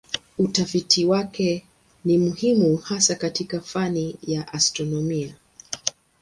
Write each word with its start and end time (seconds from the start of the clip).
Utafiti 0.37 1.05
wake 1.05 1.65
ni 2.05 2.17
muhimu 2.17 2.77
hasa 2.77 3.15
katika 3.15 3.61
fani 3.61 4.15
ya 4.23 4.53
astronomia. 4.53 5.35